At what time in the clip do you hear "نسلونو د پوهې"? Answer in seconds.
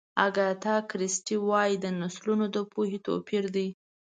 2.01-2.97